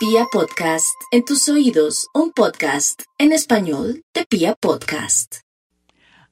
[0.00, 5.40] Pia Podcast, en tus oídos, un podcast en español de Pia Podcast.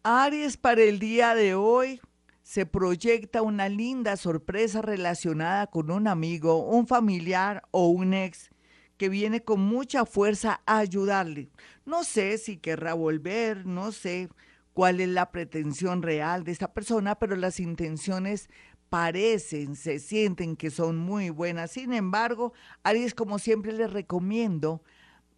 [0.02, 2.00] Aries, para el día de hoy
[2.42, 8.48] se proyecta una linda sorpresa relacionada con un amigo, un familiar o un ex
[8.96, 11.50] que viene con mucha fuerza a ayudarle.
[11.85, 14.30] No sé si querrá volver, no sé
[14.72, 18.48] cuál es la pretensión real de esta persona, pero las intenciones
[18.88, 21.73] parecen, se sienten que son muy buenas.
[21.73, 24.82] Sin embargo, Aries, como siempre, les recomiendo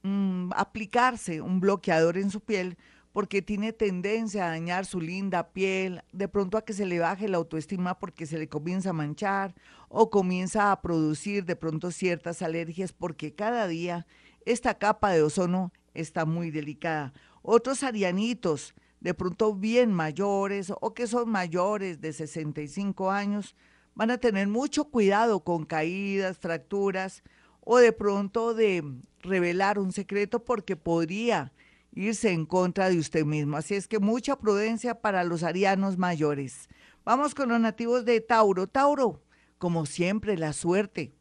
[0.03, 2.77] mm, aplicarse un bloqueador en su piel
[3.13, 7.29] porque tiene tendencia a dañar su linda piel, de pronto a que se le baje
[7.29, 9.55] la autoestima porque se le comienza a manchar
[9.89, 14.07] o comienza a producir de pronto ciertas alergias porque cada día
[14.47, 17.13] esta capa de ozono está muy delicada.
[17.43, 23.57] Otros arianitos de pronto bien mayores o que son mayores de 65 años,
[23.95, 27.23] van a tener mucho cuidado con caídas, fracturas
[27.61, 28.85] o de pronto de
[29.21, 31.53] revelar un secreto porque podría
[31.93, 33.57] irse en contra de usted mismo.
[33.57, 36.69] Así es que mucha prudencia para los arianos mayores.
[37.05, 38.67] Vamos con los nativos de Tauro.
[38.67, 39.23] Tauro,
[39.59, 41.13] como siempre, la suerte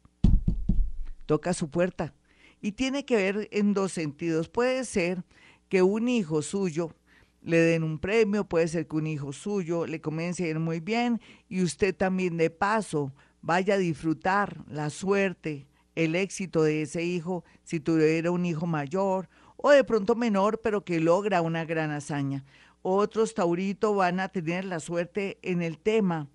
[1.26, 2.14] toca su puerta
[2.60, 4.48] y tiene que ver en dos sentidos.
[4.48, 5.24] Puede ser
[5.68, 6.94] que un hijo suyo
[7.42, 10.80] le den un premio, puede ser que un hijo suyo le comience a ir muy
[10.80, 17.02] bien y usted también de paso vaya a disfrutar la suerte, el éxito de ese
[17.02, 21.90] hijo si tuviera un hijo mayor o de pronto menor, pero que logra una gran
[21.90, 22.44] hazaña.
[22.82, 26.28] Otros tauritos van a tener la suerte en el tema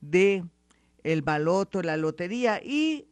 [0.00, 0.44] de
[1.04, 3.06] el baloto, la lotería y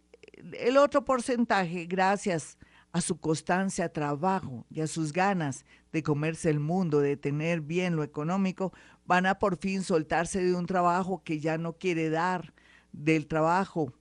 [0.58, 6.60] el otro porcentaje, gracias a su constancia, trabajo y a sus ganas de comerse el
[6.60, 8.72] mundo, de tener bien lo económico,
[9.06, 12.52] van a por fin soltarse de un trabajo que ya no quiere dar,
[12.92, 13.94] del trabajo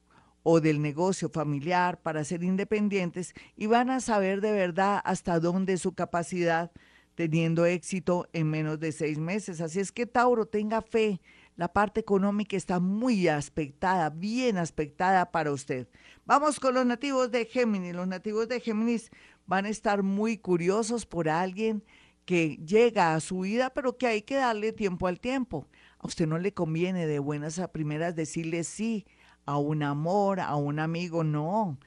[0.44, 5.78] o del negocio familiar para ser independientes y van a saber de verdad hasta dónde
[5.78, 6.72] su capacidad
[7.16, 9.62] teniendo éxito en menos de seis meses.
[9.62, 11.22] Así es que Tauro, tenga fe
[11.62, 15.88] la parte económica está muy aspectada, bien aspectada para usted.
[16.26, 17.94] Vamos con los nativos de Géminis.
[17.94, 19.12] Los nativos de Géminis
[19.46, 21.84] van a estar muy curiosos por alguien
[22.26, 25.68] que llega a su vida, pero que hay que darle tiempo al tiempo.
[26.00, 29.06] A usted no le conviene de buenas a primeras decirle sí
[29.46, 31.78] a un amor, a un amigo, no.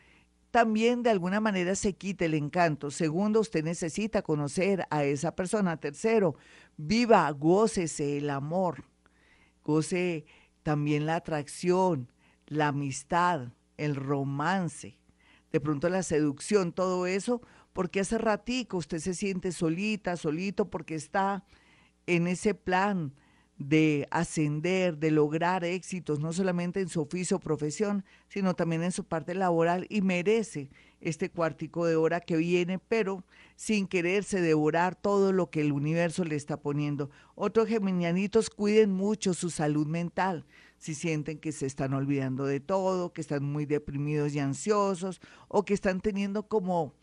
[0.53, 2.93] También de alguna manera se quite el encanto.
[2.93, 5.79] Segundo, usted necesita conocer a esa persona.
[5.79, 6.37] Tercero,
[6.77, 8.85] viva, gócese el amor
[9.65, 10.27] goce
[10.63, 12.13] también la atracción,
[12.47, 14.99] la amistad, el romance,
[15.51, 17.43] de pronto la seducción, todo eso,
[17.73, 21.45] porque hace ratico usted se siente solita, solito, porque está
[22.07, 23.13] en ese plan
[23.59, 28.93] de ascender, de lograr éxitos, no solamente en su oficio o profesión, sino también en
[28.93, 30.71] su parte laboral y merece
[31.01, 33.25] este cuartico de hora que viene, pero
[33.57, 37.11] sin quererse devorar todo lo que el universo le está poniendo.
[37.37, 40.47] Otros geminianitos cuiden mucho su salud mental,
[40.79, 45.65] si sienten que se están olvidando de todo, que están muy deprimidos y ansiosos, o
[45.65, 46.95] que están teniendo como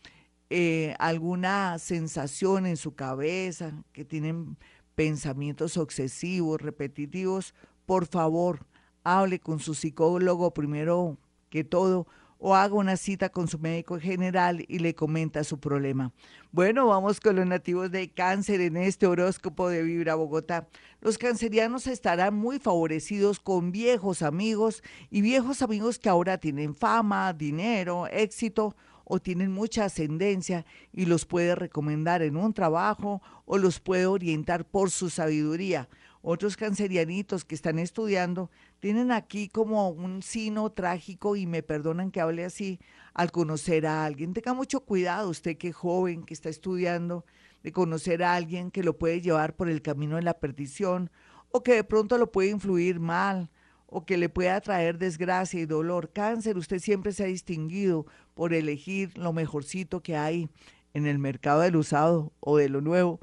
[0.50, 4.58] eh, alguna sensación en su cabeza, que tienen
[4.94, 7.54] pensamientos obsesivos, repetitivos,
[7.86, 8.66] por favor,
[9.04, 11.18] hable con su psicólogo primero
[11.50, 12.06] que todo
[12.44, 16.12] o haga una cita con su médico general y le comenta su problema.
[16.50, 20.66] Bueno, vamos con los nativos de cáncer en este horóscopo de Vibra Bogotá.
[21.00, 27.32] Los cancerianos estarán muy favorecidos con viejos amigos y viejos amigos que ahora tienen fama,
[27.32, 33.80] dinero, éxito o tienen mucha ascendencia y los puede recomendar en un trabajo o los
[33.80, 35.88] puede orientar por su sabiduría.
[36.24, 42.20] Otros cancerianitos que están estudiando tienen aquí como un sino trágico y me perdonan que
[42.20, 42.78] hable así
[43.12, 44.32] al conocer a alguien.
[44.32, 47.24] Tenga mucho cuidado usted que es joven, que está estudiando,
[47.64, 51.10] de conocer a alguien que lo puede llevar por el camino de la perdición
[51.50, 53.50] o que de pronto lo puede influir mal
[53.92, 56.10] o que le pueda traer desgracia y dolor.
[56.12, 60.48] Cáncer, usted siempre se ha distinguido por elegir lo mejorcito que hay
[60.94, 63.20] en el mercado del usado o de lo nuevo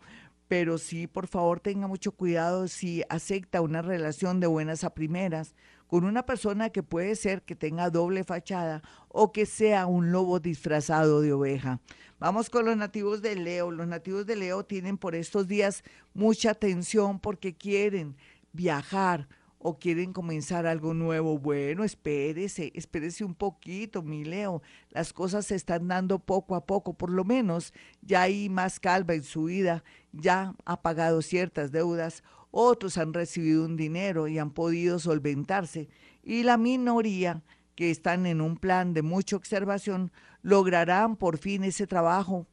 [0.50, 5.54] pero sí, por favor, tenga mucho cuidado si acepta una relación de buenas a primeras
[5.86, 10.40] con una persona que puede ser que tenga doble fachada o que sea un lobo
[10.40, 11.82] disfrazado de oveja.
[12.18, 13.70] Vamos con los nativos de Leo.
[13.70, 15.84] Los nativos de Leo tienen por estos días
[16.16, 18.18] mucha tensión porque quieren
[18.52, 19.30] viajar,
[19.60, 24.62] o quieren comenzar algo nuevo, bueno, espérese, espérese un poquito, mi Leo.
[24.90, 29.14] Las cosas se están dando poco a poco, por lo menos ya hay más calma
[29.14, 29.84] en su vida,
[30.14, 35.90] ya ha pagado ciertas deudas, otros han recibido un dinero y han podido solventarse,
[36.24, 37.44] y la minoría
[37.76, 42.48] que están en un plan de mucha observación, lograrán por fin ese trabajo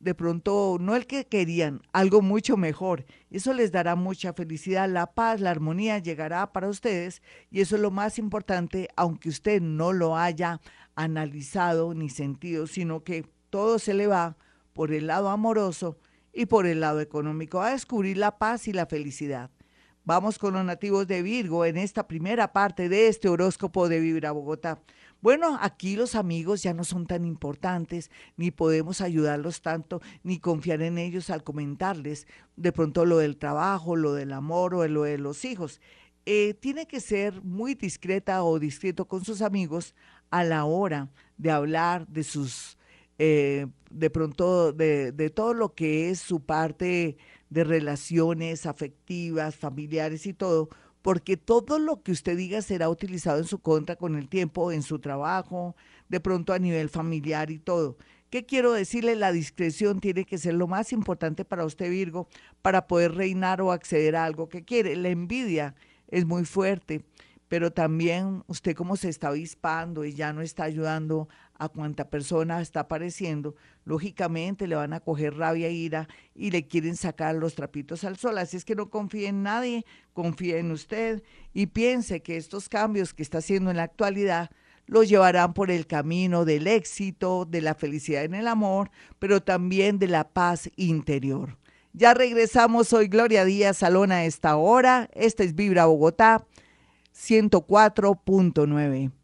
[0.00, 3.04] de pronto no el que querían, algo mucho mejor.
[3.30, 7.82] Eso les dará mucha felicidad, la paz, la armonía llegará para ustedes y eso es
[7.82, 10.60] lo más importante, aunque usted no lo haya
[10.94, 14.36] analizado ni sentido, sino que todo se le va
[14.72, 15.98] por el lado amoroso
[16.32, 19.50] y por el lado económico a descubrir la paz y la felicidad.
[20.08, 24.32] Vamos con los nativos de Virgo en esta primera parte de este horóscopo de Vibra
[24.32, 24.80] Bogotá.
[25.20, 30.80] Bueno, aquí los amigos ya no son tan importantes, ni podemos ayudarlos tanto, ni confiar
[30.80, 32.26] en ellos al comentarles
[32.56, 35.78] de pronto lo del trabajo, lo del amor o lo de los hijos.
[36.24, 39.94] Eh, tiene que ser muy discreta o discreto con sus amigos
[40.30, 42.78] a la hora de hablar de sus,
[43.18, 47.18] eh, de pronto, de, de todo lo que es su parte
[47.50, 50.68] de relaciones afectivas, familiares y todo,
[51.02, 54.82] porque todo lo que usted diga será utilizado en su contra con el tiempo, en
[54.82, 55.76] su trabajo,
[56.08, 57.96] de pronto a nivel familiar y todo.
[58.30, 59.16] ¿Qué quiero decirle?
[59.16, 62.28] La discreción tiene que ser lo más importante para usted, Virgo,
[62.60, 64.96] para poder reinar o acceder a algo que quiere.
[64.96, 65.74] La envidia
[66.08, 67.04] es muy fuerte,
[67.48, 71.28] pero también usted como se está avispando y ya no está ayudando
[71.58, 76.66] a cuanta persona está apareciendo, lógicamente le van a coger rabia e ira y le
[76.66, 78.38] quieren sacar los trapitos al sol.
[78.38, 81.22] Así es que no confíe en nadie, confíe en usted
[81.52, 84.50] y piense que estos cambios que está haciendo en la actualidad
[84.86, 89.98] los llevarán por el camino del éxito, de la felicidad en el amor, pero también
[89.98, 91.58] de la paz interior.
[91.92, 95.10] Ya regresamos hoy, Gloria Díaz Salón a esta hora.
[95.12, 96.46] Esta es Vibra Bogotá
[97.14, 99.17] 104.9.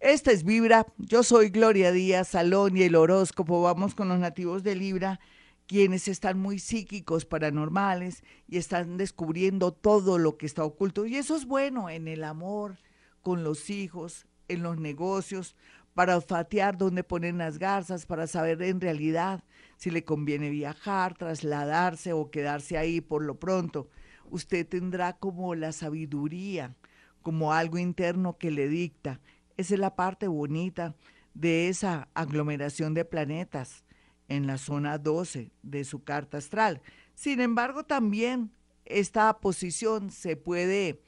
[0.00, 3.62] Esta es Vibra, yo soy Gloria Díaz Salón y el horóscopo.
[3.62, 5.20] Vamos con los nativos de Libra,
[5.66, 11.06] quienes están muy psíquicos, paranormales y están descubriendo todo lo que está oculto.
[11.06, 12.76] Y eso es bueno en el amor,
[13.22, 15.56] con los hijos, en los negocios,
[15.94, 19.44] para olfatear dónde ponen las garzas, para saber en realidad
[19.78, 23.88] si le conviene viajar, trasladarse o quedarse ahí por lo pronto.
[24.28, 26.74] Usted tendrá como la sabiduría,
[27.22, 29.20] como algo interno que le dicta
[29.56, 30.94] esa es la parte bonita
[31.34, 33.84] de esa aglomeración de planetas
[34.28, 36.82] en la zona 12 de su carta astral.
[37.14, 38.50] Sin embargo, también
[38.84, 41.02] esta posición se puede,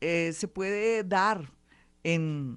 [0.00, 1.52] eh, se puede dar
[2.02, 2.56] en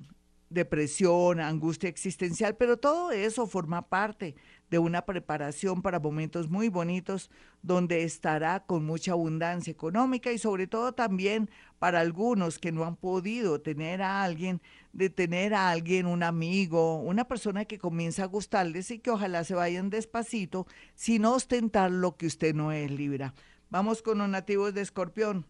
[0.50, 4.36] depresión, angustia existencial, pero todo eso forma parte
[4.70, 7.30] de una preparación para momentos muy bonitos
[7.62, 11.50] donde estará con mucha abundancia económica y sobre todo también
[11.80, 14.62] para algunos que no han podido tener a alguien,
[14.94, 19.44] de tener a alguien, un amigo, una persona que comienza a gustarles y que ojalá
[19.44, 23.34] se vayan despacito sin ostentar lo que usted no es, Libra.
[23.70, 25.46] Vamos con los nativos de Escorpión.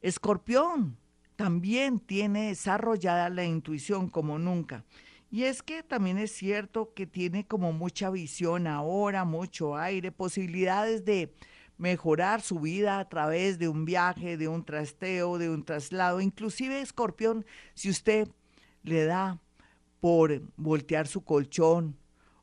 [0.00, 0.96] Escorpión
[1.36, 4.84] también tiene desarrollada la intuición como nunca.
[5.34, 11.04] Y es que también es cierto que tiene como mucha visión ahora, mucho aire, posibilidades
[11.04, 11.34] de
[11.76, 16.20] mejorar su vida a través de un viaje, de un trasteo, de un traslado.
[16.20, 17.44] Inclusive, escorpión,
[17.74, 18.28] si usted
[18.84, 19.40] le da
[19.98, 21.96] por voltear su colchón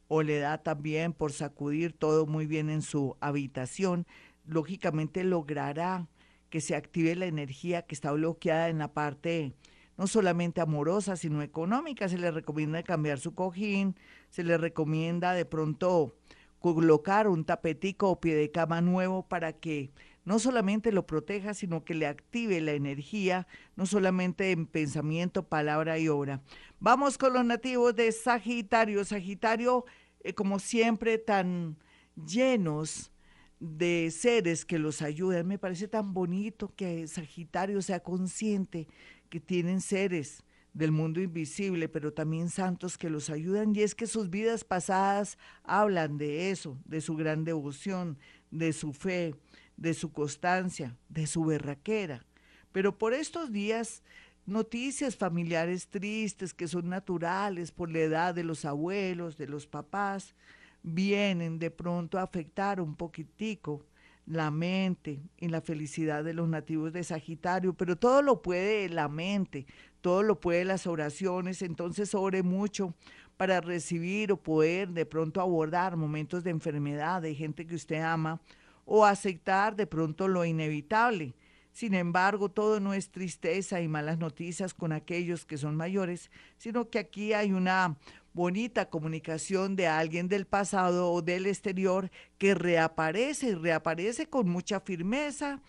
[0.10, 4.06] o le da también por sacudir todo muy bien en su habitación,
[4.46, 6.10] lógicamente logrará
[6.50, 9.54] que se active la energía que está bloqueada en la parte
[10.02, 12.10] no solamente amorosa, sino económica.
[12.10, 13.96] Se le recomienda cambiar su cojín,
[14.32, 16.16] se le recomienda de pronto
[16.58, 19.92] colocar un tapetico o pie de cama nuevo para que
[20.26, 26.00] no solamente lo proteja, sino que le active la energía, no solamente en pensamiento, palabra
[26.00, 26.42] y obra.
[26.80, 29.06] Vamos con los nativos de Sagitario.
[29.06, 29.86] Sagitario,
[30.22, 31.78] eh, como siempre, tan
[32.16, 33.12] llenos
[33.60, 35.48] de seres que los ayudan.
[35.48, 38.88] Me parece tan bonito que Sagitario sea consciente
[39.32, 44.08] que tienen seres del mundo invisible, pero también santos que los ayudan, y es que
[44.08, 48.18] sus vidas pasadas hablan de eso, de su gran devoción,
[48.52, 49.34] de su fe,
[49.78, 52.26] de su constancia, de su berraquera.
[52.74, 54.04] Pero por estos días,
[54.46, 60.36] noticias familiares tristes que son naturales por la edad de los abuelos, de los papás,
[60.84, 63.86] vienen de pronto a afectar un poquitico
[64.26, 69.08] la mente y la felicidad de los nativos de Sagitario, pero todo lo puede la
[69.08, 69.66] mente,
[70.02, 72.94] todo lo puede las oraciones, entonces ore mucho
[73.38, 78.40] para recibir o poder de pronto abordar momentos de enfermedad de gente que usted ama
[78.86, 81.34] o aceptar de pronto lo inevitable.
[81.72, 86.90] Sin embargo, todo no es tristeza y malas noticias con aquellos que son mayores, sino
[86.90, 87.98] que aquí hay una
[88.34, 94.80] bonita comunicación de alguien del pasado o del exterior que reaparece y reaparece con mucha
[94.80, 95.62] firmeza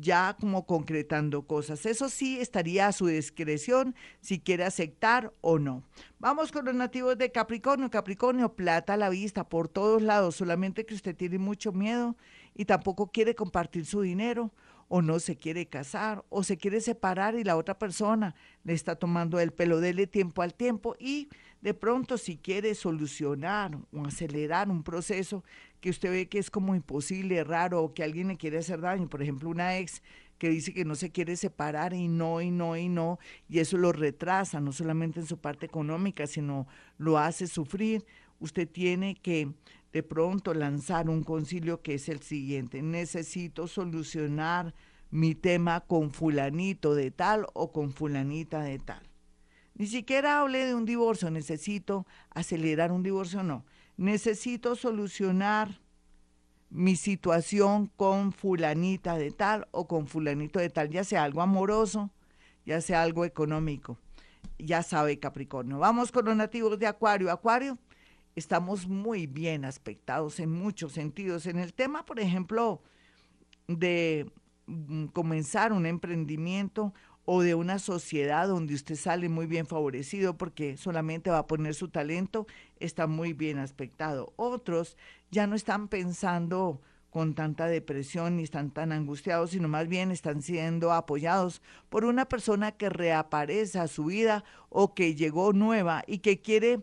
[0.00, 1.84] ya como concretando cosas.
[1.86, 5.82] Eso sí estaría a su discreción si quiere aceptar o no.
[6.18, 7.90] Vamos con los nativos de Capricornio.
[7.90, 12.16] Capricornio, plata a la vista por todos lados, solamente que usted tiene mucho miedo
[12.54, 14.52] y tampoco quiere compartir su dinero
[14.88, 18.96] o no se quiere casar o se quiere separar y la otra persona le está
[18.96, 21.28] tomando el pelo, dele tiempo al tiempo y
[21.62, 25.44] de pronto si quiere solucionar o acelerar un proceso
[25.80, 29.08] que usted ve que es como imposible, raro o que alguien le quiere hacer daño,
[29.08, 30.02] por ejemplo una ex
[30.38, 33.78] que dice que no se quiere separar y no, y no, y no, y eso
[33.78, 36.66] lo retrasa, no solamente en su parte económica, sino
[36.98, 38.04] lo hace sufrir,
[38.40, 39.52] usted tiene que
[39.92, 44.74] de pronto lanzar un concilio que es el siguiente, necesito solucionar
[45.10, 49.11] mi tema con fulanito de tal o con fulanita de tal.
[49.74, 53.64] Ni siquiera hable de un divorcio, necesito acelerar un divorcio, no.
[53.96, 55.80] Necesito solucionar
[56.72, 62.10] mi situación con fulanita de tal o con fulanito de tal, ya sea algo amoroso,
[62.64, 63.98] ya sea algo económico.
[64.58, 65.78] Ya sabe Capricornio.
[65.78, 67.30] Vamos con los nativos de Acuario.
[67.30, 67.78] Acuario,
[68.36, 71.46] estamos muy bien aspectados en muchos sentidos.
[71.46, 72.82] En el tema, por ejemplo,
[73.68, 74.30] de
[74.66, 80.76] mm, comenzar un emprendimiento o de una sociedad donde usted sale muy bien favorecido porque
[80.76, 82.46] solamente va a poner su talento,
[82.80, 84.32] está muy bien aspectado.
[84.36, 84.96] Otros
[85.30, 90.40] ya no están pensando con tanta depresión ni están tan angustiados, sino más bien están
[90.40, 91.60] siendo apoyados
[91.90, 96.80] por una persona que reaparece a su vida o que llegó nueva y que quiere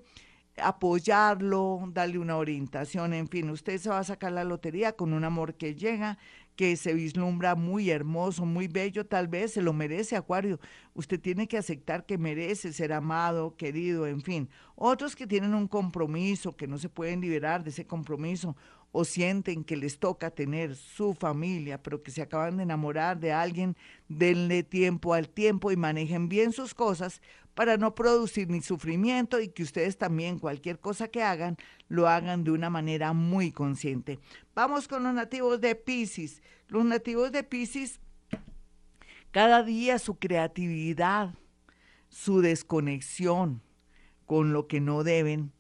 [0.61, 5.23] apoyarlo, darle una orientación, en fin, usted se va a sacar la lotería con un
[5.23, 6.17] amor que llega,
[6.59, 10.59] que se vislumbra muy hermoso, muy bello, tal vez se lo merece Acuario.
[10.93, 14.49] Usted tiene que aceptar que merece ser amado, querido, en fin.
[14.75, 18.57] Otros que tienen un compromiso, que no se pueden liberar de ese compromiso,
[18.91, 23.31] o sienten que les toca tener su familia, pero que se acaban de enamorar de
[23.31, 23.77] alguien,
[24.09, 27.21] denle tiempo al tiempo y manejen bien sus cosas
[27.59, 31.57] para no producir ni sufrimiento y que ustedes también cualquier cosa que hagan
[31.89, 34.17] lo hagan de una manera muy consciente.
[34.55, 36.41] Vamos con los nativos de Pisces.
[36.69, 37.99] Los nativos de Pisces,
[39.31, 41.33] cada día su creatividad,
[42.07, 43.61] su desconexión
[44.25, 45.51] con lo que no deben,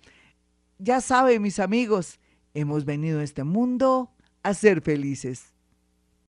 [0.79, 2.19] Ya saben, mis amigos,
[2.53, 5.53] hemos venido a este mundo a ser felices.